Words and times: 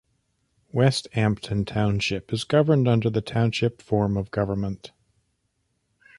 Westampton 0.73 1.63
Township 1.63 2.33
is 2.33 2.43
governed 2.43 2.87
under 2.87 3.07
the 3.07 3.21
Township 3.21 3.83
form 3.83 4.17
of 4.17 4.31
government. 4.31 4.93